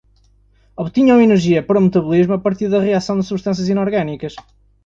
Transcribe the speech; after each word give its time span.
Obtinham 0.83 1.21
energia 1.21 1.63
para 1.67 1.81
o 1.81 1.85
metabolismo 1.87 2.33
a 2.35 2.43
partir 2.45 2.67
da 2.71 2.83
reação 2.87 3.15
de 3.19 3.25
substâncias 3.29 3.71
inorgânicas 3.73 4.33